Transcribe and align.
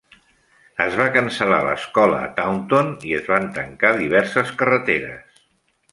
Es 0.85 0.95
va 1.01 1.05
cancel·lar 1.17 1.59
l'escola 1.67 2.23
a 2.27 2.31
Taunton 2.39 2.91
i 3.11 3.15
es 3.21 3.29
van 3.35 3.49
tancar 3.59 3.93
diverses 4.03 4.55
carreteres. 4.63 5.45